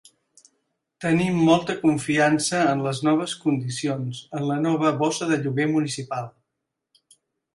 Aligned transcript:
Tenim 1.03 1.35
molta 1.49 1.75
confiança 1.81 2.61
en 2.69 2.79
les 2.85 3.01
noves 3.09 3.35
condicions 3.43 4.23
en 4.39 4.49
la 4.53 4.57
nova 4.63 4.93
bossa 5.03 5.27
de 5.33 5.39
lloguer 5.43 5.71
municipal. 5.77 6.29